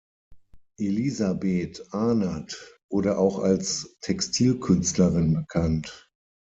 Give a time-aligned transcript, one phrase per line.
[0.79, 2.57] Elisabeth Ahnert
[2.89, 6.09] wurde auch als Textilkünstlerin bekannt.